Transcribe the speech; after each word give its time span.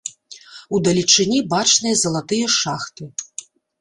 Удалечыні 0.77 1.39
бачныя 1.53 1.95
залатыя 2.05 2.47
шахты. 2.59 3.03